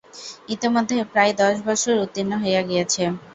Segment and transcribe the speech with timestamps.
[0.49, 3.03] ইতিমধ্যে প্রায় দশ বৎসর উত্তীর্ণ হইয়া গিয়াছে।